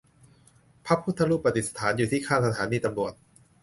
[0.85, 3.13] พระพุทธรูปประดิษฐานอยู่ที่ข้างสถานีตำรวจ